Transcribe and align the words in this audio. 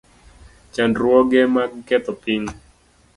Chandruoge 0.73 1.41
mag 1.55 1.71
ketho 1.87 2.13
piny 2.21 2.47